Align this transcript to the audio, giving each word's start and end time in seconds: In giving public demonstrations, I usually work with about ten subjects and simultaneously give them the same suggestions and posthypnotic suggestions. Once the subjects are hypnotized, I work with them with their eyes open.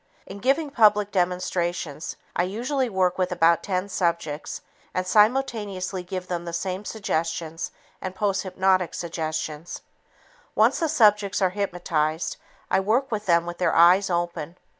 In 0.25 0.39
giving 0.39 0.71
public 0.71 1.11
demonstrations, 1.11 2.15
I 2.35 2.41
usually 2.41 2.89
work 2.89 3.19
with 3.19 3.31
about 3.31 3.61
ten 3.61 3.87
subjects 3.87 4.61
and 4.95 5.05
simultaneously 5.05 6.01
give 6.01 6.27
them 6.27 6.45
the 6.45 6.53
same 6.53 6.85
suggestions 6.85 7.69
and 8.01 8.15
posthypnotic 8.15 8.95
suggestions. 8.95 9.83
Once 10.55 10.79
the 10.79 10.89
subjects 10.89 11.39
are 11.39 11.51
hypnotized, 11.51 12.37
I 12.71 12.79
work 12.79 13.11
with 13.11 13.27
them 13.27 13.45
with 13.45 13.59
their 13.59 13.75
eyes 13.75 14.09
open. 14.09 14.57